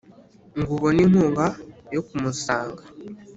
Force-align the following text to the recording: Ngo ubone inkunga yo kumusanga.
Ngo 0.59 0.69
ubone 0.75 0.99
inkunga 1.05 1.45
yo 1.93 2.01
kumusanga. 2.07 2.83